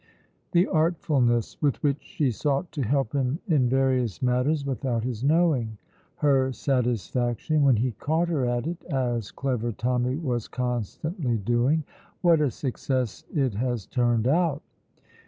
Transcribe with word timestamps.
The 0.53 0.65
artfulness 0.67 1.61
with 1.61 1.83
which 1.83 2.01
she 2.01 2.31
sought 2.31 2.71
to 2.71 2.81
help 2.81 3.13
him 3.13 3.37
in 3.47 3.69
various 3.69 4.19
matters 4.19 4.65
without 4.65 5.03
his 5.03 5.23
knowing! 5.23 5.77
Her 6.15 6.51
satisfaction 6.53 7.61
when 7.61 7.75
he 7.75 7.91
caught 7.91 8.27
her 8.29 8.43
at 8.43 8.65
it, 8.65 8.83
as 8.85 9.29
clever 9.29 9.71
Tommy 9.71 10.15
was 10.15 10.47
constantly 10.47 11.37
doing! 11.37 11.83
"What 12.21 12.41
a 12.41 12.49
success 12.49 13.25
it 13.31 13.53
has 13.53 13.85
turned 13.85 14.27
out!" 14.27 14.63